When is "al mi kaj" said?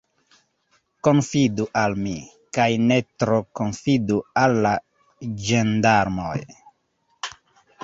1.81-2.65